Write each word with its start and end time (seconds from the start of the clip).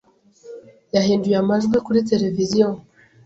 Yahinduye 0.95 1.37
amajwi 1.43 1.75
kuri 1.85 1.99
tereviziyo. 2.09 2.69